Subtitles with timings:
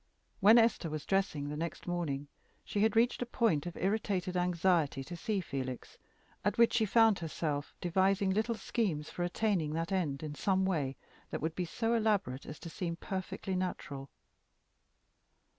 [0.39, 2.27] When Esther was dressing the next morning,
[2.65, 5.99] she had reached a point of irritated anxiety to see Felix,
[6.43, 10.95] at which she found herself devising little schemes for attaining that end in some way
[11.29, 14.09] that would be so elaborate as to seem perfectly natural.